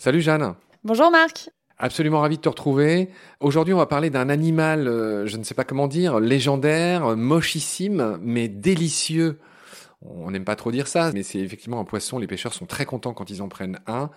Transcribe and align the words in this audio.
Salut 0.00 0.22
Jeanne. 0.22 0.54
Bonjour 0.82 1.10
Marc. 1.10 1.50
Absolument 1.76 2.20
ravi 2.20 2.38
de 2.38 2.40
te 2.40 2.48
retrouver. 2.48 3.10
Aujourd'hui, 3.40 3.74
on 3.74 3.76
va 3.76 3.84
parler 3.84 4.08
d'un 4.08 4.30
animal, 4.30 4.88
euh, 4.88 5.26
je 5.26 5.36
ne 5.36 5.44
sais 5.44 5.52
pas 5.52 5.64
comment 5.64 5.88
dire, 5.88 6.20
légendaire, 6.20 7.14
mochissime, 7.18 8.18
mais 8.22 8.48
délicieux. 8.48 9.38
On 10.00 10.30
n'aime 10.30 10.46
pas 10.46 10.56
trop 10.56 10.72
dire 10.72 10.88
ça, 10.88 11.12
mais 11.12 11.22
c'est 11.22 11.40
effectivement 11.40 11.80
un 11.80 11.84
poisson. 11.84 12.18
Les 12.18 12.26
pêcheurs 12.26 12.54
sont 12.54 12.64
très 12.64 12.86
contents 12.86 13.12
quand 13.12 13.28
ils 13.28 13.42
en 13.42 13.48
prennent 13.48 13.78
un, 13.86 14.08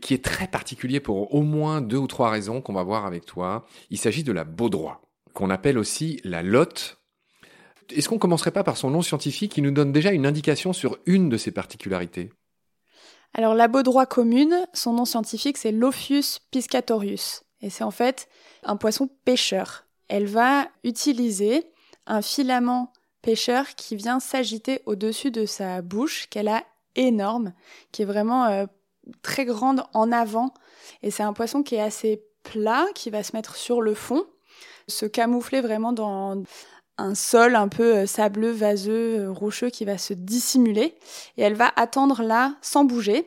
qui 0.00 0.14
est 0.14 0.24
très 0.24 0.46
particulier 0.46 1.00
pour 1.00 1.34
au 1.34 1.42
moins 1.42 1.80
deux 1.80 1.96
ou 1.96 2.06
trois 2.06 2.30
raisons 2.30 2.60
qu'on 2.60 2.72
va 2.72 2.84
voir 2.84 3.04
avec 3.04 3.26
toi. 3.26 3.66
Il 3.90 3.98
s'agit 3.98 4.22
de 4.22 4.30
la 4.30 4.44
baudroie, 4.44 5.00
qu'on 5.34 5.50
appelle 5.50 5.78
aussi 5.78 6.20
la 6.24 6.42
lotte. 6.42 6.98
Est-ce 7.90 8.08
qu'on 8.08 8.18
commencerait 8.18 8.50
pas 8.50 8.64
par 8.64 8.76
son 8.76 8.90
nom 8.90 9.02
scientifique 9.02 9.52
qui 9.52 9.62
nous 9.62 9.70
donne 9.70 9.92
déjà 9.92 10.12
une 10.12 10.26
indication 10.26 10.72
sur 10.72 10.98
une 11.06 11.28
de 11.28 11.36
ses 11.36 11.52
particularités? 11.52 12.30
Alors 13.34 13.54
la 13.54 13.68
baudroie 13.68 14.06
commune, 14.06 14.66
son 14.72 14.94
nom 14.94 15.04
scientifique 15.04 15.58
c'est 15.58 15.72
Lophius 15.72 16.40
piscatorius 16.50 17.42
et 17.60 17.70
c'est 17.70 17.84
en 17.84 17.90
fait 17.90 18.28
un 18.62 18.76
poisson 18.76 19.08
pêcheur. 19.24 19.86
Elle 20.08 20.26
va 20.26 20.68
utiliser 20.84 21.70
un 22.06 22.22
filament 22.22 22.92
pêcheur 23.22 23.74
qui 23.74 23.96
vient 23.96 24.20
s'agiter 24.20 24.80
au-dessus 24.86 25.30
de 25.30 25.44
sa 25.44 25.82
bouche 25.82 26.28
qu'elle 26.30 26.48
a 26.48 26.64
énorme, 26.94 27.52
qui 27.92 28.02
est 28.02 28.06
vraiment 28.06 28.46
euh, 28.46 28.66
très 29.22 29.44
grande 29.44 29.82
en 29.92 30.10
avant 30.10 30.54
et 31.02 31.10
c'est 31.10 31.22
un 31.22 31.32
poisson 31.32 31.62
qui 31.62 31.74
est 31.74 31.80
assez 31.80 32.24
plat, 32.42 32.86
qui 32.94 33.10
va 33.10 33.22
se 33.22 33.36
mettre 33.36 33.56
sur 33.56 33.82
le 33.82 33.94
fond, 33.94 34.24
se 34.88 35.06
camoufler 35.06 35.60
vraiment 35.60 35.92
dans 35.92 36.42
un 36.98 37.14
sol 37.14 37.54
un 37.54 37.68
peu 37.68 37.96
euh, 37.96 38.06
sableux, 38.06 38.50
vaseux, 38.50 39.20
euh, 39.20 39.30
rocheux 39.30 39.70
qui 39.70 39.84
va 39.84 39.96
se 39.96 40.12
dissimuler. 40.12 40.94
Et 41.36 41.42
elle 41.42 41.54
va 41.54 41.72
attendre 41.76 42.22
là 42.22 42.56
sans 42.60 42.84
bouger. 42.84 43.26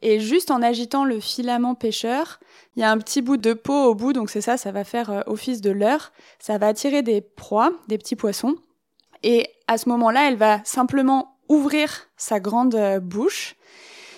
Et 0.00 0.20
juste 0.20 0.52
en 0.52 0.62
agitant 0.62 1.04
le 1.04 1.18
filament 1.18 1.74
pêcheur, 1.74 2.38
il 2.76 2.80
y 2.80 2.84
a 2.84 2.90
un 2.90 2.98
petit 2.98 3.20
bout 3.20 3.36
de 3.36 3.52
peau 3.52 3.86
au 3.86 3.94
bout, 3.96 4.12
donc 4.12 4.30
c'est 4.30 4.40
ça, 4.40 4.56
ça 4.56 4.70
va 4.70 4.84
faire 4.84 5.10
euh, 5.10 5.20
office 5.26 5.60
de 5.60 5.70
leurre. 5.70 6.12
Ça 6.38 6.58
va 6.58 6.68
attirer 6.68 7.02
des 7.02 7.20
proies, 7.20 7.72
des 7.88 7.98
petits 7.98 8.16
poissons. 8.16 8.54
Et 9.24 9.48
à 9.66 9.78
ce 9.78 9.88
moment-là, 9.88 10.28
elle 10.28 10.36
va 10.36 10.60
simplement 10.64 11.38
ouvrir 11.48 12.06
sa 12.16 12.38
grande 12.38 12.78
bouche. 13.02 13.56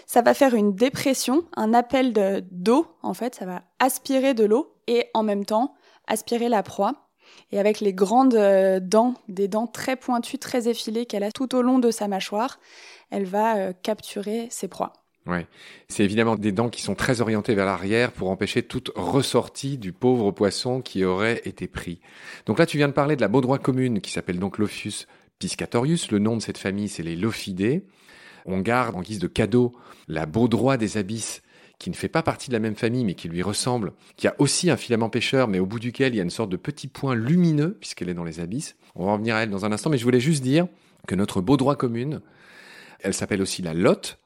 Ça 0.05 0.21
va 0.21 0.35
faire 0.35 0.55
une 0.55 0.75
dépression, 0.75 1.45
un 1.57 1.73
appel 1.73 2.45
d'eau, 2.51 2.87
en 3.03 3.15
fait, 3.15 3.37
ça 3.37 3.47
va 3.47 3.63
aspirer 3.79 4.35
de 4.35 4.45
l'eau 4.45 4.75
et 4.89 5.07
en 5.15 5.23
même 5.23 5.47
temps 5.47 5.75
aspirer 6.11 6.49
la 6.49 6.63
proie. 6.63 7.07
Et 7.53 7.59
avec 7.59 7.81
les 7.81 7.93
grandes 7.93 8.35
euh, 8.35 8.81
dents, 8.81 9.15
des 9.29 9.49
dents 9.49 9.67
très 9.67 9.97
pointues, 9.97 10.39
très 10.39 10.69
effilées 10.69 11.07
qu'elle 11.07 11.23
a 11.23 11.33
tout 11.33 11.55
au 11.55 11.63
long 11.63 11.79
de 11.79 11.91
sa 11.91 12.09
mâchoire, 12.09 12.59
elle 13.11 13.25
va 13.25 13.57
euh, 13.57 13.73
capturer 13.83 14.49
ses 14.51 14.69
proies. 14.69 14.93
Ouais, 15.27 15.47
c'est 15.89 16.03
évidemment 16.03 16.35
des 16.35 16.51
dents 16.51 16.71
qui 16.71 16.83
sont 16.83 16.95
très 16.95 17.21
orientées 17.21 17.55
vers 17.55 17.67
l'arrière 17.67 18.11
pour 18.11 18.31
empêcher 18.31 18.63
toute 18.63 18.91
ressortie 18.97 19.79
du 19.79 19.93
pauvre 19.93 20.31
poisson 20.33 20.81
qui 20.81 21.05
aurait 21.05 21.43
été 21.45 21.69
pris. 21.69 22.01
Donc 22.47 22.59
là, 22.59 22.67
tu 22.67 22.79
viens 22.79 22.89
de 22.89 22.93
parler 22.93 23.17
de 23.17 23.21
la 23.21 23.29
baudroie 23.29 23.59
commune 23.59 24.01
qui 24.01 24.11
s'appelle 24.11 24.39
donc 24.39 24.59
Lophius 24.59 25.07
piscatorius. 25.39 26.11
Le 26.11 26.19
nom 26.19 26.37
de 26.37 26.43
cette 26.43 26.59
famille, 26.59 26.89
c'est 26.89 27.03
les 27.03 27.17
Lophidés. 27.17 27.85
On 28.47 28.61
garde 28.61 28.97
en 28.97 29.03
guise 29.03 29.19
de 29.19 29.27
cadeau 29.27 29.73
la 30.09 30.27
baudroie 30.27 30.79
des 30.79 30.97
abysses 30.97 31.43
qui 31.81 31.91
ne 31.91 31.97
fait 31.97 32.09
pas 32.09 32.23
partie 32.23 32.51
de 32.51 32.53
la 32.53 32.61
même 32.61 32.77
famille 32.77 33.05
mais 33.05 33.15
qui 33.15 33.29
lui 33.29 33.43
ressemble, 33.43 33.93
qui 34.15 34.29
a 34.29 34.37
aussi 34.39 34.71
un 34.71 34.77
filament 34.77 35.09
pêcheur 35.09 35.49
mais 35.49 35.59
au 35.59 35.67
bout 35.67 35.81
duquel 35.81 36.15
il 36.15 36.19
y 36.19 36.21
a 36.21 36.23
une 36.23 36.31
sorte 36.31 36.51
de 36.51 36.57
petit 36.57 36.87
point 36.87 37.17
lumineux 37.17 37.77
puisqu'elle 37.81 38.11
est 38.11 38.15
dans 38.15 38.23
les 38.23 38.39
abysses. 38.39 38.77
On 38.95 39.07
va 39.07 39.13
revenir 39.15 39.35
à 39.35 39.43
elle 39.43 39.51
dans 39.51 39.65
un 39.65 39.73
instant, 39.73 39.91
mais 39.91 39.99
je 39.99 40.05
voulais 40.05 40.21
juste 40.21 40.43
dire 40.43 40.69
que 41.09 41.15
notre 41.17 41.41
beau 41.41 41.57
droit 41.57 41.75
commune, 41.75 42.21
elle 43.01 43.15
s'appelle 43.15 43.41
aussi 43.41 43.63
la 43.63 43.73
lotte, 43.73 44.19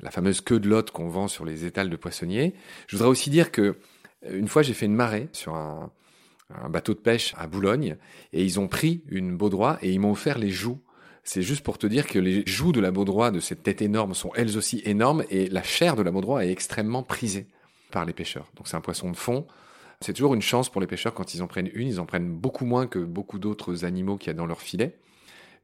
la 0.00 0.10
fameuse 0.10 0.40
queue 0.40 0.58
de 0.58 0.68
lotte 0.68 0.90
qu'on 0.90 1.08
vend 1.08 1.28
sur 1.28 1.44
les 1.44 1.66
étals 1.66 1.90
de 1.90 1.96
poissonniers. 1.96 2.54
Je 2.88 2.96
voudrais 2.96 3.10
aussi 3.10 3.28
dire 3.28 3.52
que 3.52 3.76
euh, 4.26 4.38
une 4.38 4.48
fois 4.48 4.62
j'ai 4.62 4.74
fait 4.74 4.86
une 4.86 4.94
marée 4.94 5.28
sur 5.32 5.54
un, 5.54 5.92
un 6.48 6.70
bateau 6.70 6.94
de 6.94 7.00
pêche 7.00 7.34
à 7.36 7.46
Boulogne 7.46 7.96
et 8.32 8.42
ils 8.42 8.58
ont 8.58 8.66
pris 8.66 9.02
une 9.08 9.36
baudroie 9.36 9.78
et 9.82 9.92
ils 9.92 10.00
m'ont 10.00 10.12
offert 10.12 10.38
les 10.38 10.50
joues 10.50 10.80
c'est 11.24 11.42
juste 11.42 11.62
pour 11.62 11.78
te 11.78 11.86
dire 11.86 12.06
que 12.06 12.18
les 12.18 12.44
joues 12.46 12.72
de 12.72 12.80
la 12.80 12.90
baudroie 12.90 13.30
de 13.30 13.40
cette 13.40 13.62
tête 13.62 13.80
énorme 13.80 14.14
sont 14.14 14.30
elles 14.34 14.58
aussi 14.58 14.82
énormes 14.84 15.24
et 15.30 15.48
la 15.48 15.62
chair 15.62 15.96
de 15.96 16.02
la 16.02 16.10
baudroie 16.10 16.44
est 16.44 16.50
extrêmement 16.50 17.02
prisée 17.02 17.46
par 17.90 18.04
les 18.04 18.12
pêcheurs. 18.12 18.50
Donc 18.56 18.68
c'est 18.68 18.76
un 18.76 18.82
poisson 18.82 19.10
de 19.10 19.16
fond. 19.16 19.46
C'est 20.00 20.12
toujours 20.12 20.34
une 20.34 20.42
chance 20.42 20.68
pour 20.68 20.82
les 20.82 20.86
pêcheurs 20.86 21.14
quand 21.14 21.32
ils 21.32 21.42
en 21.42 21.46
prennent 21.46 21.70
une. 21.72 21.88
Ils 21.88 22.00
en 22.00 22.04
prennent 22.04 22.30
beaucoup 22.30 22.66
moins 22.66 22.86
que 22.86 22.98
beaucoup 22.98 23.38
d'autres 23.38 23.86
animaux 23.86 24.18
qu'il 24.18 24.26
y 24.26 24.30
a 24.30 24.34
dans 24.34 24.44
leur 24.44 24.60
filet. 24.60 24.98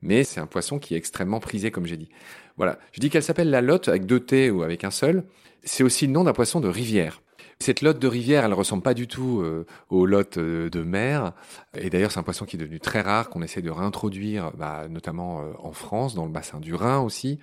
Mais 0.00 0.24
c'est 0.24 0.40
un 0.40 0.46
poisson 0.46 0.78
qui 0.78 0.94
est 0.94 0.96
extrêmement 0.96 1.40
prisé, 1.40 1.70
comme 1.70 1.84
j'ai 1.84 1.98
dit. 1.98 2.08
Voilà. 2.56 2.78
Je 2.92 3.00
dis 3.00 3.10
qu'elle 3.10 3.22
s'appelle 3.22 3.50
la 3.50 3.60
lotte 3.60 3.88
avec 3.88 4.06
deux 4.06 4.20
T 4.20 4.50
ou 4.50 4.62
avec 4.62 4.84
un 4.84 4.90
seul. 4.90 5.24
C'est 5.62 5.82
aussi 5.82 6.06
le 6.06 6.14
nom 6.14 6.24
d'un 6.24 6.32
poisson 6.32 6.60
de 6.60 6.68
rivière. 6.68 7.20
Cette 7.62 7.82
lotte 7.82 7.98
de 7.98 8.08
rivière, 8.08 8.46
elle 8.46 8.54
ressemble 8.54 8.82
pas 8.82 8.94
du 8.94 9.06
tout 9.06 9.42
euh, 9.42 9.66
aux 9.90 10.06
lottes 10.06 10.38
euh, 10.38 10.70
de 10.70 10.82
mer. 10.82 11.32
Et 11.74 11.90
d'ailleurs, 11.90 12.10
c'est 12.10 12.18
un 12.18 12.22
poisson 12.22 12.46
qui 12.46 12.56
est 12.56 12.58
devenu 12.58 12.80
très 12.80 13.02
rare, 13.02 13.28
qu'on 13.28 13.42
essaie 13.42 13.60
de 13.60 13.68
réintroduire, 13.68 14.50
bah, 14.56 14.86
notamment 14.88 15.42
euh, 15.42 15.52
en 15.58 15.72
France, 15.72 16.14
dans 16.14 16.24
le 16.24 16.32
bassin 16.32 16.58
du 16.58 16.74
Rhin 16.74 17.00
aussi. 17.00 17.38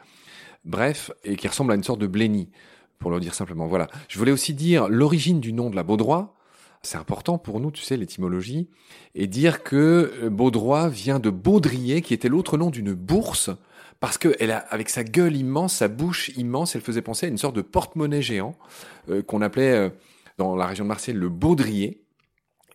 Bref, 0.66 1.12
et 1.24 1.36
qui 1.36 1.48
ressemble 1.48 1.72
à 1.72 1.76
une 1.76 1.84
sorte 1.84 2.00
de 2.00 2.08
blénie, 2.08 2.50
pour 2.98 3.12
le 3.12 3.20
dire 3.20 3.36
simplement. 3.36 3.68
Voilà. 3.68 3.88
Je 4.08 4.18
voulais 4.18 4.32
aussi 4.32 4.56
dire 4.56 4.90
l'origine 4.90 5.40
du 5.40 5.54
nom 5.54 5.70
de 5.70 5.76
la 5.76 5.84
baudroie. 5.84 6.34
C'est 6.82 6.98
important 6.98 7.38
pour 7.38 7.60
nous, 7.60 7.70
tu 7.70 7.84
sais, 7.84 7.96
l'étymologie, 7.96 8.70
et 9.14 9.28
dire 9.28 9.62
que 9.62 10.30
Baudroie 10.30 10.90
vient 10.90 11.20
de 11.20 11.30
baudrier, 11.30 12.02
qui 12.02 12.14
était 12.14 12.30
l'autre 12.30 12.58
nom 12.58 12.70
d'une 12.70 12.94
bourse, 12.94 13.52
parce 14.00 14.18
que 14.18 14.36
elle 14.40 14.52
a, 14.52 14.58
avec 14.58 14.90
sa 14.90 15.04
gueule 15.04 15.36
immense, 15.36 15.76
sa 15.76 15.88
bouche 15.88 16.30
immense, 16.38 16.76
elle 16.76 16.82
faisait 16.82 17.02
penser 17.02 17.26
à 17.26 17.30
une 17.30 17.38
sorte 17.38 17.56
de 17.56 17.62
porte-monnaie 17.62 18.22
géant 18.22 18.56
qu'on 19.26 19.42
appelait 19.42 19.92
dans 20.38 20.56
la 20.56 20.68
région 20.68 20.86
de 20.86 20.90
Marseille 20.90 21.14
le 21.14 21.30
baudrier. 21.30 22.04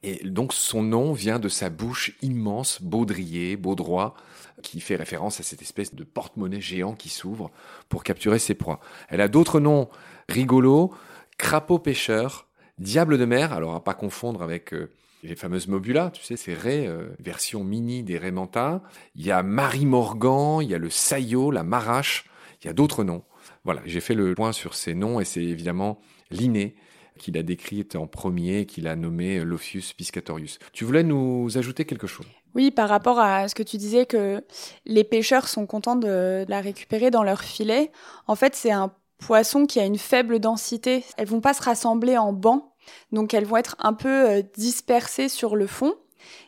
Et 0.03 0.29
donc 0.29 0.53
son 0.53 0.83
nom 0.83 1.13
vient 1.13 1.39
de 1.39 1.49
sa 1.49 1.71
bouche 1.71 2.17
immense, 2.23 2.83
baudrier, 2.83 3.57
baudroie, 3.57 4.15
qui 4.63 4.81
fait 4.81 4.97
référence 4.97 5.39
à 5.39 5.43
cette 5.43 5.63
espèce 5.63 5.95
de 5.95 6.05
porte-monnaie 6.05 6.61
géant 6.61 6.95
qui 6.95 7.09
s'ouvre 7.09 7.51
pour 7.89 8.03
capturer 8.03 8.39
ses 8.39 8.55
proies. 8.55 8.81
Elle 9.09 9.21
a 9.21 9.29
d'autres 9.29 9.61
noms 9.61 9.89
rigolos, 10.29 10.93
crapaud 11.39 11.79
pêcheur, 11.79 12.49
diable 12.79 13.17
de 13.19 13.25
mer, 13.25 13.53
alors 13.53 13.75
à 13.75 13.85
pas 13.85 13.95
confondre 13.95 14.43
avec 14.43 14.73
euh, 14.75 14.91
les 15.23 15.37
fameuses 15.37 15.69
mobulas, 15.69 16.11
tu 16.11 16.23
sais, 16.23 16.37
ces 16.37 16.55
raies, 16.55 16.87
euh, 16.87 17.09
version 17.19 17.65
mini 17.65 18.03
des 18.03 18.19
raies 18.19 18.31
manta. 18.31 18.83
Il 19.15 19.25
y 19.25 19.31
a 19.31 19.43
Marie 19.43 19.87
Morgan, 19.87 20.61
il 20.63 20.71
y 20.71 20.75
a 20.75 20.79
le 20.79 20.91
saillot, 20.91 21.51
la 21.51 21.63
marache, 21.63 22.25
il 22.63 22.67
y 22.67 22.71
a 22.71 22.73
d'autres 22.73 23.05
noms. 23.05 23.23
Voilà, 23.65 23.83
j'ai 23.85 24.01
fait 24.01 24.15
le 24.15 24.35
point 24.35 24.53
sur 24.53 24.75
ces 24.75 24.95
noms 24.95 25.21
et 25.21 25.25
c'est 25.25 25.43
évidemment 25.43 26.01
l'inné 26.31 26.75
qu'il 27.19 27.37
a 27.39 27.43
décrite 27.43 27.95
en 27.95 28.07
premier, 28.07 28.67
qu'il 28.67 28.89
a 28.89 28.97
nommé 28.97 29.45
Lophius 29.45 29.93
piscatorius. 29.93 30.59
Tu 30.73 30.85
voulais 30.85 31.05
nous 31.05 31.57
ajouter 31.57 31.85
quelque 31.85 32.07
chose? 32.07 32.27
Oui, 32.55 32.71
par 32.71 32.89
rapport 32.89 33.19
à 33.19 33.49
ce 33.49 33.55
que 33.55 33.63
tu 33.63 33.77
disais 33.77 34.07
que 34.07 34.43
les 34.85 35.05
pêcheurs 35.05 35.49
sont 35.49 35.67
contents 35.67 35.97
de 35.97 36.45
la 36.49 36.61
récupérer 36.61 37.11
dans 37.11 37.23
leur 37.23 37.43
filet. 37.43 37.91
En 38.27 38.35
fait, 38.35 38.55
c'est 38.55 38.73
un 38.73 38.93
poisson 39.19 39.67
qui 39.67 39.81
a 39.81 39.85
une 39.85 39.99
faible 39.99 40.41
densité. 40.41 41.05
Elles 41.17 41.29
vont 41.29 41.41
pas 41.41 41.55
se 41.55 41.63
rassembler 41.63 42.19
en 42.19 42.33
bancs, 42.33 42.65
donc 43.13 43.35
elles 43.35 43.45
vont 43.45 43.57
être 43.57 43.77
un 43.79 43.93
peu 43.93 44.31
euh, 44.31 44.43
dispersées 44.57 45.29
sur 45.29 45.57
le 45.57 45.67
fond. 45.67 45.95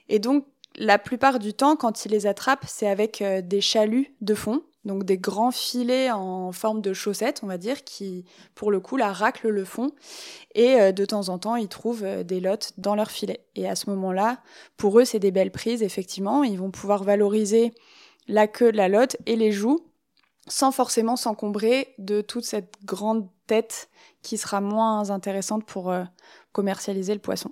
Et 0.08 0.18
donc, 0.18 0.46
la 0.76 0.98
plupart 0.98 1.38
du 1.38 1.54
temps, 1.54 1.76
quand 1.76 2.04
ils 2.04 2.10
les 2.10 2.26
attrapent, 2.26 2.64
c'est 2.66 2.88
avec 2.88 3.22
euh, 3.22 3.40
des 3.42 3.60
chaluts 3.60 4.14
de 4.20 4.34
fond 4.34 4.62
donc 4.84 5.04
des 5.04 5.16
grands 5.16 5.50
filets 5.50 6.10
en 6.10 6.52
forme 6.52 6.82
de 6.82 6.92
chaussettes, 6.92 7.40
on 7.42 7.46
va 7.46 7.56
dire, 7.56 7.84
qui, 7.84 8.26
pour 8.54 8.70
le 8.70 8.80
coup, 8.80 8.98
la 8.98 9.14
raclent 9.14 9.48
le 9.48 9.64
fond. 9.64 9.92
Et 10.54 10.78
euh, 10.78 10.92
de 10.92 11.06
temps 11.06 11.30
en 11.30 11.38
temps, 11.38 11.56
ils 11.56 11.68
trouvent 11.68 12.04
des 12.22 12.38
lottes 12.38 12.74
dans 12.76 12.94
leurs 12.94 13.10
filets. 13.10 13.40
Et 13.56 13.66
à 13.66 13.76
ce 13.76 13.88
moment-là, 13.88 14.42
pour 14.76 15.00
eux, 15.00 15.06
c'est 15.06 15.18
des 15.18 15.30
belles 15.30 15.52
prises, 15.52 15.82
effectivement. 15.82 16.44
Ils 16.44 16.58
vont 16.58 16.70
pouvoir 16.70 17.02
valoriser 17.02 17.72
la 18.28 18.46
queue 18.46 18.72
de 18.72 18.76
la 18.76 18.88
lotte 18.88 19.16
et 19.24 19.36
les 19.36 19.52
joues 19.52 19.80
sans 20.46 20.72
forcément 20.72 21.16
s'encombrer 21.16 21.94
de 21.98 22.20
toute 22.20 22.44
cette 22.44 22.74
grande 22.84 23.28
tête 23.46 23.88
qui 24.22 24.36
sera 24.38 24.60
moins 24.60 25.10
intéressante 25.10 25.64
pour 25.64 25.90
euh, 25.90 26.04
commercialiser 26.52 27.14
le 27.14 27.20
poisson. 27.20 27.50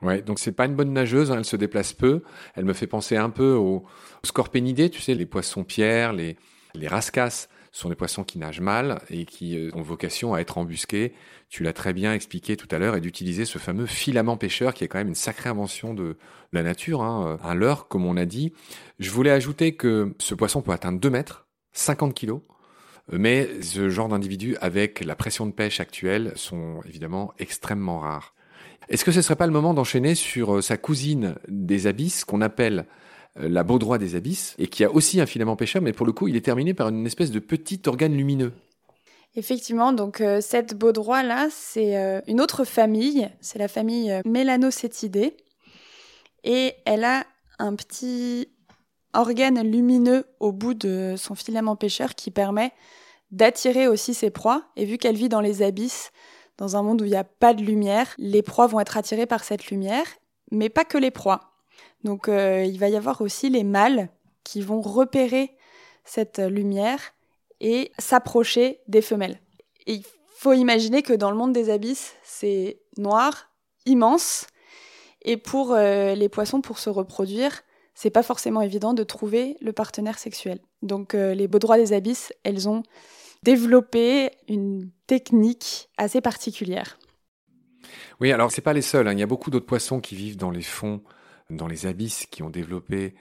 Ouais, 0.00 0.22
donc 0.22 0.38
c'est 0.38 0.52
pas 0.52 0.66
une 0.66 0.76
bonne 0.76 0.92
nageuse, 0.92 1.32
hein, 1.32 1.38
elle 1.38 1.44
se 1.44 1.56
déplace 1.56 1.92
peu. 1.92 2.22
Elle 2.54 2.64
me 2.64 2.72
fait 2.72 2.86
penser 2.86 3.16
un 3.16 3.30
peu 3.30 3.52
aux, 3.54 3.84
scorpénidés, 4.24 4.90
tu 4.90 5.00
sais, 5.00 5.14
les 5.14 5.26
poissons 5.26 5.64
pierres, 5.64 6.12
les, 6.12 6.36
les 6.74 6.86
rascasses 6.86 7.48
sont 7.72 7.88
des 7.88 7.96
poissons 7.96 8.24
qui 8.24 8.38
nagent 8.38 8.60
mal 8.60 9.00
et 9.10 9.24
qui 9.24 9.58
euh, 9.58 9.70
ont 9.74 9.82
vocation 9.82 10.34
à 10.34 10.40
être 10.40 10.58
embusqués. 10.58 11.12
Tu 11.48 11.62
l'as 11.62 11.72
très 11.72 11.92
bien 11.92 12.14
expliqué 12.14 12.56
tout 12.56 12.68
à 12.70 12.78
l'heure 12.78 12.96
et 12.96 13.00
d'utiliser 13.00 13.44
ce 13.44 13.58
fameux 13.58 13.86
filament 13.86 14.36
pêcheur 14.36 14.72
qui 14.72 14.84
est 14.84 14.88
quand 14.88 14.98
même 14.98 15.08
une 15.08 15.14
sacrée 15.14 15.50
invention 15.50 15.94
de, 15.94 16.16
la 16.52 16.62
nature, 16.62 17.02
hein, 17.02 17.38
un 17.42 17.54
leurre 17.54 17.88
comme 17.88 18.06
on 18.06 18.16
a 18.16 18.24
dit. 18.24 18.52
Je 18.98 19.10
voulais 19.10 19.30
ajouter 19.30 19.76
que 19.76 20.14
ce 20.18 20.34
poisson 20.34 20.62
peut 20.62 20.72
atteindre 20.72 20.98
2 20.98 21.10
mètres, 21.10 21.46
50 21.72 22.14
kilos. 22.14 22.40
Mais 23.10 23.62
ce 23.62 23.88
genre 23.88 24.08
d'individus, 24.08 24.56
avec 24.60 25.04
la 25.04 25.16
pression 25.16 25.46
de 25.46 25.52
pêche 25.52 25.80
actuelle, 25.80 26.32
sont 26.36 26.80
évidemment 26.86 27.32
extrêmement 27.38 28.00
rares. 28.00 28.34
Est-ce 28.88 29.04
que 29.04 29.12
ce 29.12 29.22
serait 29.22 29.36
pas 29.36 29.46
le 29.46 29.52
moment 29.52 29.74
d'enchaîner 29.74 30.14
sur 30.14 30.56
euh, 30.56 30.62
sa 30.62 30.76
cousine 30.76 31.34
des 31.48 31.86
abysses 31.86 32.24
qu'on 32.24 32.40
appelle 32.40 32.86
euh, 33.38 33.48
la 33.48 33.62
baudroie 33.62 33.98
des 33.98 34.14
abysses 34.14 34.54
et 34.58 34.66
qui 34.66 34.82
a 34.82 34.90
aussi 34.90 35.20
un 35.20 35.26
filament 35.26 35.56
pêcheur, 35.56 35.82
mais 35.82 35.92
pour 35.92 36.06
le 36.06 36.12
coup, 36.12 36.28
il 36.28 36.36
est 36.36 36.44
terminé 36.44 36.72
par 36.72 36.88
une 36.88 37.06
espèce 37.06 37.30
de 37.30 37.38
petit 37.38 37.82
organe 37.86 38.16
lumineux? 38.16 38.52
Effectivement, 39.36 39.92
donc 39.92 40.20
euh, 40.20 40.40
cette 40.40 40.74
baudroie 40.74 41.22
là, 41.22 41.48
c'est 41.50 42.22
une 42.26 42.40
autre 42.40 42.64
famille, 42.64 43.28
c'est 43.40 43.58
la 43.58 43.68
famille 43.68 44.20
Mélanocétidée, 44.24 45.36
et 46.44 46.72
elle 46.86 47.04
a 47.04 47.26
un 47.58 47.74
petit 47.74 48.48
organe 49.18 49.62
lumineux 49.62 50.26
au 50.40 50.52
bout 50.52 50.74
de 50.74 51.14
son 51.16 51.34
filament 51.34 51.76
pêcheur 51.76 52.14
qui 52.14 52.30
permet 52.30 52.72
d'attirer 53.30 53.88
aussi 53.88 54.14
ses 54.14 54.30
proies. 54.30 54.62
Et 54.76 54.84
vu 54.84 54.98
qu'elle 54.98 55.16
vit 55.16 55.28
dans 55.28 55.40
les 55.40 55.62
abysses, 55.62 56.12
dans 56.56 56.76
un 56.76 56.82
monde 56.82 57.02
où 57.02 57.04
il 57.04 57.10
n'y 57.10 57.16
a 57.16 57.24
pas 57.24 57.54
de 57.54 57.62
lumière, 57.62 58.14
les 58.18 58.42
proies 58.42 58.66
vont 58.66 58.80
être 58.80 58.96
attirées 58.96 59.26
par 59.26 59.44
cette 59.44 59.70
lumière, 59.70 60.06
mais 60.50 60.68
pas 60.68 60.84
que 60.84 60.98
les 60.98 61.10
proies. 61.10 61.40
Donc 62.04 62.28
euh, 62.28 62.64
il 62.64 62.78
va 62.78 62.88
y 62.88 62.96
avoir 62.96 63.20
aussi 63.20 63.50
les 63.50 63.64
mâles 63.64 64.08
qui 64.44 64.62
vont 64.62 64.80
repérer 64.80 65.56
cette 66.04 66.38
lumière 66.38 67.00
et 67.60 67.92
s'approcher 67.98 68.80
des 68.88 69.02
femelles. 69.02 69.40
il 69.86 70.02
faut 70.36 70.52
imaginer 70.52 71.02
que 71.02 71.12
dans 71.12 71.32
le 71.32 71.36
monde 71.36 71.52
des 71.52 71.68
abysses, 71.68 72.14
c'est 72.22 72.78
noir, 72.96 73.50
immense, 73.86 74.46
et 75.22 75.36
pour 75.36 75.72
euh, 75.72 76.14
les 76.14 76.28
poissons, 76.28 76.60
pour 76.60 76.78
se 76.78 76.88
reproduire, 76.88 77.62
c'est 78.00 78.10
pas 78.10 78.22
forcément 78.22 78.60
évident 78.60 78.94
de 78.94 79.02
trouver 79.02 79.56
le 79.60 79.72
partenaire 79.72 80.20
sexuel. 80.20 80.60
Donc 80.82 81.16
euh, 81.16 81.34
les 81.34 81.48
beaux 81.48 81.58
des 81.58 81.92
abysses, 81.92 82.32
elles 82.44 82.68
ont 82.68 82.84
développé 83.42 84.30
une 84.46 84.90
technique 85.08 85.88
assez 85.96 86.20
particulière. 86.20 86.96
Oui, 88.20 88.30
alors 88.30 88.52
c'est 88.52 88.60
pas 88.60 88.72
les 88.72 88.82
seuls. 88.82 89.08
Hein. 89.08 89.14
Il 89.14 89.18
y 89.18 89.22
a 89.24 89.26
beaucoup 89.26 89.50
d'autres 89.50 89.66
poissons 89.66 89.98
qui 89.98 90.14
vivent 90.14 90.36
dans 90.36 90.52
les 90.52 90.62
fonds, 90.62 91.02
dans 91.50 91.66
les 91.66 91.86
abysses, 91.86 92.26
qui 92.26 92.44
ont 92.44 92.50
développé 92.50 93.16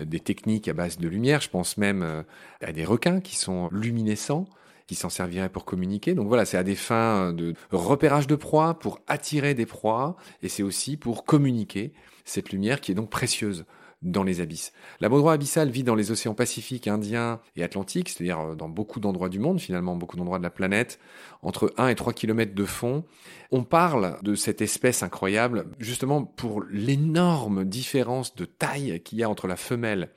euh, 0.00 0.06
des 0.06 0.20
techniques 0.20 0.66
à 0.66 0.72
base 0.72 0.96
de 0.96 1.08
lumière. 1.08 1.42
Je 1.42 1.50
pense 1.50 1.76
même 1.76 2.02
euh, 2.02 2.22
à 2.62 2.72
des 2.72 2.86
requins 2.86 3.20
qui 3.20 3.36
sont 3.36 3.68
luminescents, 3.70 4.46
qui 4.86 4.94
s'en 4.94 5.10
serviraient 5.10 5.50
pour 5.50 5.66
communiquer. 5.66 6.14
Donc 6.14 6.28
voilà, 6.28 6.46
c'est 6.46 6.56
à 6.56 6.64
des 6.64 6.76
fins 6.76 7.34
de 7.34 7.52
repérage 7.70 8.28
de 8.28 8.36
proies, 8.36 8.78
pour 8.78 8.98
attirer 9.08 9.52
des 9.52 9.66
proies, 9.66 10.16
et 10.42 10.48
c'est 10.48 10.62
aussi 10.62 10.96
pour 10.96 11.26
communiquer 11.26 11.92
cette 12.24 12.50
lumière 12.50 12.80
qui 12.80 12.92
est 12.92 12.94
donc 12.94 13.10
précieuse 13.10 13.66
dans 14.02 14.22
les 14.22 14.40
abysses. 14.40 14.72
La 15.00 15.08
baudroie 15.08 15.32
abyssale 15.32 15.70
vit 15.70 15.84
dans 15.84 15.94
les 15.94 16.10
océans 16.10 16.34
Pacifique, 16.34 16.88
Indien 16.88 17.40
et 17.56 17.62
Atlantique, 17.62 18.08
c'est-à-dire 18.08 18.40
euh, 18.40 18.54
dans 18.54 18.68
beaucoup 18.68 19.00
d'endroits 19.00 19.28
du 19.28 19.38
monde, 19.38 19.60
finalement, 19.60 19.96
beaucoup 19.96 20.16
d'endroits 20.16 20.38
de 20.38 20.42
la 20.42 20.50
planète, 20.50 20.98
entre 21.42 21.72
1 21.76 21.88
et 21.88 21.94
3 21.94 22.12
km 22.12 22.54
de 22.54 22.64
fond. 22.64 23.04
On 23.50 23.64
parle 23.64 24.18
de 24.22 24.34
cette 24.34 24.60
espèce 24.60 25.02
incroyable, 25.02 25.66
justement 25.78 26.24
pour 26.24 26.62
l'énorme 26.70 27.64
différence 27.64 28.34
de 28.34 28.44
taille 28.44 29.00
qu'il 29.02 29.18
y 29.18 29.22
a 29.22 29.30
entre 29.30 29.46
la 29.46 29.56
femelle 29.56 30.10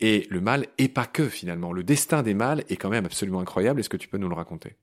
et 0.00 0.26
le 0.30 0.40
mâle, 0.40 0.66
et 0.78 0.88
pas 0.88 1.06
que 1.06 1.28
finalement. 1.28 1.72
Le 1.72 1.84
destin 1.84 2.22
des 2.22 2.34
mâles 2.34 2.64
est 2.68 2.76
quand 2.76 2.90
même 2.90 3.06
absolument 3.06 3.40
incroyable. 3.40 3.80
Est-ce 3.80 3.88
que 3.88 3.96
tu 3.96 4.08
peux 4.08 4.18
nous 4.18 4.28
le 4.28 4.34
raconter? 4.34 4.76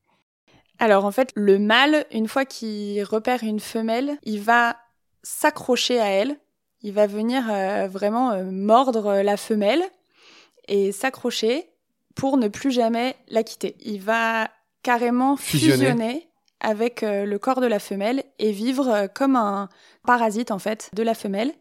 Alors 0.79 1.03
en 1.03 1.11
fait, 1.11 1.31
le 1.35 1.59
mâle, 1.59 2.05
une 2.11 2.27
fois 2.27 2.45
qu'il 2.45 3.03
repère 3.03 3.43
une 3.43 3.59
femelle, 3.59 4.17
il 4.23 4.39
va 4.39 4.77
s'accrocher 5.23 5.99
à 5.99 6.07
elle 6.07 6.39
il 6.81 6.93
va 6.93 7.07
venir 7.07 7.43
euh, 7.49 7.87
vraiment 7.87 8.31
euh, 8.31 8.43
mordre 8.45 9.21
la 9.21 9.37
femelle 9.37 9.83
et 10.67 10.91
s'accrocher 10.91 11.69
pour 12.15 12.37
ne 12.37 12.47
plus 12.47 12.71
jamais 12.71 13.15
la 13.27 13.43
quitter. 13.43 13.75
Il 13.81 14.01
va 14.01 14.49
carrément 14.83 15.35
fusionner, 15.37 16.27
avec 16.61 17.03
euh, 17.03 17.25
le 17.25 17.39
corps 17.39 17.61
de 17.61 17.67
la 17.67 17.79
femelle 17.79 18.23
et 18.37 18.51
vivre 18.51 19.07
comme 19.13 19.35
un 19.35 19.69
parasite 20.05 20.51
en 20.51 20.59
fait 20.59 20.89
de 20.93 21.03
la 21.03 21.13
femelle. 21.13 21.53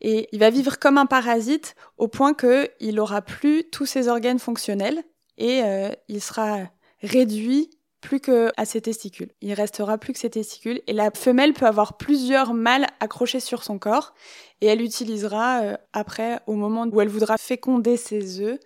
Et 0.00 0.28
il 0.32 0.40
va 0.40 0.50
vivre 0.50 0.78
comme 0.78 0.98
un 0.98 1.06
parasite 1.06 1.76
au 1.96 2.08
point 2.08 2.34
qu'il 2.34 2.94
n'aura 2.94 3.22
plus 3.22 3.64
tous 3.70 3.86
ses 3.86 4.08
organes 4.08 4.40
fonctionnels 4.40 5.04
et 5.38 5.62
il 6.08 6.20
sera 6.20 6.58
réduit 7.02 7.70
plus 8.02 8.20
que 8.20 8.52
à 8.58 8.66
ses 8.66 8.82
testicules. 8.82 9.30
Il 9.40 9.54
restera 9.54 9.96
plus 9.96 10.12
que 10.12 10.18
ses 10.18 10.28
testicules 10.28 10.82
et 10.86 10.92
la 10.92 11.10
femelle 11.10 11.54
peut 11.54 11.66
avoir 11.66 11.96
plusieurs 11.96 12.52
mâles 12.52 12.86
accrochés 13.00 13.40
sur 13.40 13.62
son 13.62 13.78
corps 13.78 14.12
et 14.60 14.66
elle 14.66 14.82
utilisera 14.82 15.62
euh, 15.62 15.76
après, 15.94 16.40
au 16.46 16.54
moment 16.54 16.86
où 16.92 17.00
elle 17.00 17.08
voudra 17.08 17.38
féconder 17.38 17.96
ses 17.96 18.40
œufs, 18.40 18.60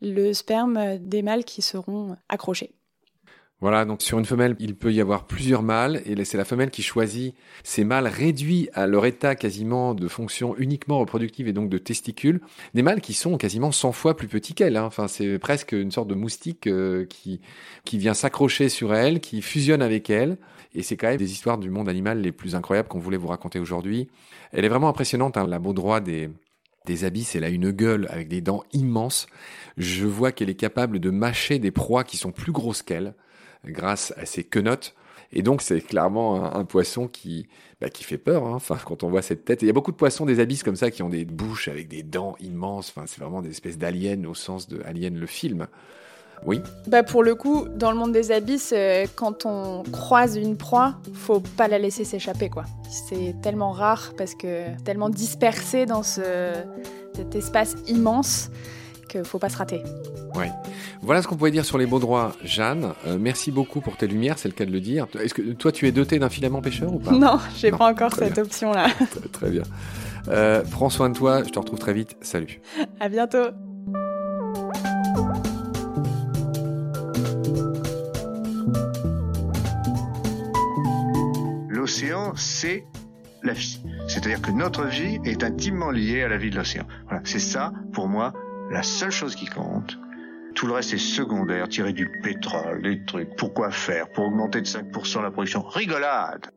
le 0.00 0.32
sperme 0.32 0.96
des 0.98 1.22
mâles 1.22 1.44
qui 1.44 1.60
seront 1.60 2.16
accrochés. 2.28 2.72
Voilà, 3.60 3.84
donc 3.84 4.02
sur 4.02 4.20
une 4.20 4.24
femelle, 4.24 4.54
il 4.60 4.76
peut 4.76 4.92
y 4.92 5.00
avoir 5.00 5.26
plusieurs 5.26 5.64
mâles, 5.64 6.00
et 6.06 6.24
c'est 6.24 6.38
la 6.38 6.44
femelle 6.44 6.70
qui 6.70 6.82
choisit 6.82 7.34
ces 7.64 7.82
mâles 7.82 8.06
réduits 8.06 8.68
à 8.72 8.86
leur 8.86 9.04
état 9.04 9.34
quasiment 9.34 9.94
de 9.94 10.06
fonction 10.06 10.56
uniquement 10.58 11.00
reproductive 11.00 11.48
et 11.48 11.52
donc 11.52 11.68
de 11.68 11.78
testicules, 11.78 12.40
des 12.74 12.82
mâles 12.82 13.00
qui 13.00 13.14
sont 13.14 13.36
quasiment 13.36 13.72
100 13.72 13.90
fois 13.90 14.16
plus 14.16 14.28
petits 14.28 14.54
qu'elle. 14.54 14.76
Hein. 14.76 14.84
Enfin, 14.84 15.08
c'est 15.08 15.40
presque 15.40 15.72
une 15.72 15.90
sorte 15.90 16.06
de 16.06 16.14
moustique 16.14 16.68
euh, 16.68 17.04
qui, 17.06 17.40
qui 17.84 17.98
vient 17.98 18.14
s'accrocher 18.14 18.68
sur 18.68 18.94
elle, 18.94 19.18
qui 19.18 19.42
fusionne 19.42 19.82
avec 19.82 20.08
elle, 20.08 20.38
et 20.72 20.84
c'est 20.84 20.96
quand 20.96 21.08
même 21.08 21.16
des 21.16 21.32
histoires 21.32 21.58
du 21.58 21.68
monde 21.68 21.88
animal 21.88 22.20
les 22.20 22.30
plus 22.30 22.54
incroyables 22.54 22.86
qu'on 22.86 23.00
voulait 23.00 23.16
vous 23.16 23.26
raconter 23.26 23.58
aujourd'hui. 23.58 24.08
Elle 24.52 24.64
est 24.64 24.68
vraiment 24.68 24.88
impressionnante, 24.88 25.36
hein, 25.36 25.48
la 25.48 25.58
baudroie 25.58 25.98
des, 25.98 26.30
des 26.86 27.04
abysses, 27.04 27.34
elle 27.34 27.44
a 27.44 27.48
une 27.48 27.72
gueule 27.72 28.06
avec 28.08 28.28
des 28.28 28.40
dents 28.40 28.62
immenses. 28.72 29.26
Je 29.76 30.06
vois 30.06 30.30
qu'elle 30.30 30.48
est 30.48 30.54
capable 30.54 31.00
de 31.00 31.10
mâcher 31.10 31.58
des 31.58 31.72
proies 31.72 32.04
qui 32.04 32.16
sont 32.16 32.30
plus 32.30 32.52
grosses 32.52 32.82
qu'elle 32.82 33.14
grâce 33.64 34.12
à 34.16 34.26
ses 34.26 34.44
quenottes. 34.44 34.94
Et 35.32 35.42
donc, 35.42 35.60
c'est 35.60 35.80
clairement 35.80 36.56
un, 36.56 36.64
poisson 36.64 37.06
qui, 37.06 37.48
bah, 37.80 37.90
qui 37.90 38.02
fait 38.02 38.16
peur. 38.16 38.46
Hein. 38.46 38.54
Enfin, 38.54 38.78
quand 38.82 39.02
on 39.02 39.10
voit 39.10 39.20
cette 39.20 39.44
tête, 39.44 39.60
il 39.60 39.66
y 39.66 39.70
a 39.70 39.74
beaucoup 39.74 39.92
de 39.92 39.96
poissons 39.96 40.24
des 40.24 40.40
abysses 40.40 40.62
comme 40.62 40.76
ça 40.76 40.90
qui 40.90 41.02
ont 41.02 41.10
des 41.10 41.26
bouches 41.26 41.68
avec 41.68 41.88
des 41.88 42.02
dents 42.02 42.34
immenses. 42.40 42.90
Enfin, 42.94 43.06
c'est 43.06 43.20
vraiment 43.20 43.42
des 43.42 43.50
espèces 43.50 43.76
d'aliens 43.76 44.24
au 44.24 44.34
sens 44.34 44.68
de 44.68 44.80
Alien 44.84 45.18
le 45.18 45.26
film. 45.26 45.66
Oui. 46.46 46.62
Bah 46.86 47.02
pour 47.02 47.22
le 47.22 47.34
coup, 47.34 47.66
dans 47.68 47.90
le 47.90 47.96
monde 47.96 48.12
des 48.12 48.30
abysses, 48.30 48.72
euh, 48.74 49.06
quand 49.16 49.44
on 49.44 49.82
croise 49.82 50.36
une 50.36 50.56
proie, 50.56 50.96
faut 51.12 51.40
pas 51.40 51.68
la 51.68 51.78
laisser 51.78 52.04
s'échapper 52.04 52.48
quoi. 52.48 52.64
C'est 52.88 53.34
tellement 53.42 53.72
rare 53.72 54.12
parce 54.16 54.34
que 54.34 54.66
tellement 54.84 55.10
dispersé 55.10 55.84
dans 55.84 56.02
ce, 56.02 56.52
cet 57.14 57.34
espace 57.34 57.76
immense 57.88 58.50
qu'il 59.08 59.24
faut 59.24 59.38
pas 59.38 59.48
se 59.48 59.56
rater. 59.56 59.82
Ouais. 60.34 60.50
Voilà 61.02 61.22
ce 61.22 61.28
qu'on 61.28 61.36
pouvait 61.36 61.50
dire 61.50 61.64
sur 61.64 61.78
les 61.78 61.86
beaux 61.86 61.98
droits, 61.98 62.32
Jeanne. 62.44 62.92
Euh, 63.06 63.16
merci 63.18 63.50
beaucoup 63.50 63.80
pour 63.80 63.96
tes 63.96 64.06
lumières, 64.06 64.38
c'est 64.38 64.48
le 64.48 64.54
cas 64.54 64.66
de 64.66 64.70
le 64.70 64.80
dire. 64.80 65.06
Est-ce 65.20 65.34
que 65.34 65.42
toi, 65.52 65.72
tu 65.72 65.86
es 65.86 65.92
doté 65.92 66.18
d'un 66.18 66.28
filament 66.28 66.60
pêcheur 66.60 66.92
ou 66.92 66.98
pas? 66.98 67.12
Non, 67.12 67.38
j'ai 67.56 67.70
pas 67.70 67.90
encore 67.90 68.14
cette 68.14 68.38
option-là. 68.38 68.88
très, 69.32 69.50
bien. 69.50 69.62
Euh, 70.28 70.62
prends 70.70 70.90
soin 70.90 71.10
de 71.10 71.16
toi, 71.16 71.42
je 71.44 71.50
te 71.50 71.58
retrouve 71.58 71.78
très 71.78 71.94
vite. 71.94 72.16
Salut. 72.20 72.60
À 73.00 73.08
bientôt. 73.08 73.48
L'océan, 81.68 82.34
c'est 82.36 82.84
la 83.42 83.52
vie. 83.52 83.80
C'est-à-dire 84.08 84.42
que 84.42 84.50
notre 84.50 84.84
vie 84.84 85.18
est 85.24 85.42
intimement 85.42 85.90
liée 85.90 86.22
à 86.22 86.28
la 86.28 86.36
vie 86.36 86.50
de 86.50 86.56
l'océan. 86.56 86.84
Voilà, 87.06 87.22
c'est 87.24 87.38
ça, 87.38 87.72
pour 87.92 88.08
moi, 88.08 88.32
la 88.70 88.82
seule 88.82 89.10
chose 89.10 89.34
qui 89.34 89.46
compte. 89.46 89.98
Tout 90.54 90.66
le 90.66 90.72
reste 90.72 90.92
est 90.92 90.98
secondaire, 90.98 91.68
tirer 91.68 91.92
du 91.92 92.08
pétrole, 92.22 92.82
des 92.82 93.04
trucs. 93.04 93.36
Pourquoi 93.36 93.70
faire? 93.70 94.10
Pour 94.10 94.26
augmenter 94.26 94.60
de 94.60 94.66
5% 94.66 95.22
la 95.22 95.30
production 95.30 95.62
Rigolade 95.62 96.50